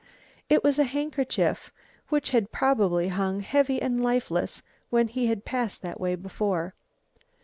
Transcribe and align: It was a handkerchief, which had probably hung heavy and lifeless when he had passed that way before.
It 0.49 0.63
was 0.63 0.79
a 0.79 0.83
handkerchief, 0.85 1.71
which 2.09 2.31
had 2.31 2.51
probably 2.51 3.09
hung 3.09 3.41
heavy 3.41 3.79
and 3.79 4.01
lifeless 4.01 4.63
when 4.89 5.07
he 5.09 5.27
had 5.27 5.45
passed 5.45 5.83
that 5.83 5.99
way 5.99 6.15
before. 6.15 6.73